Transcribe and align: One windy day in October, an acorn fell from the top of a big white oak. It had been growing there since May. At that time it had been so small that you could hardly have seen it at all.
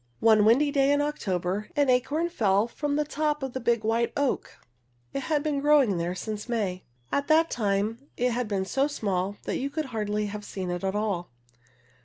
One 0.19 0.45
windy 0.45 0.71
day 0.71 0.91
in 0.91 0.99
October, 0.99 1.69
an 1.75 1.87
acorn 1.87 2.27
fell 2.29 2.67
from 2.67 2.95
the 2.95 3.05
top 3.05 3.43
of 3.43 3.55
a 3.55 3.59
big 3.59 3.83
white 3.83 4.11
oak. 4.17 4.57
It 5.13 5.19
had 5.19 5.43
been 5.43 5.59
growing 5.61 5.99
there 5.99 6.15
since 6.15 6.49
May. 6.49 6.85
At 7.11 7.27
that 7.27 7.51
time 7.51 8.07
it 8.17 8.31
had 8.31 8.47
been 8.47 8.65
so 8.65 8.87
small 8.87 9.37
that 9.43 9.57
you 9.59 9.69
could 9.69 9.85
hardly 9.93 10.25
have 10.25 10.43
seen 10.43 10.71
it 10.71 10.83
at 10.83 10.95
all. 10.95 11.29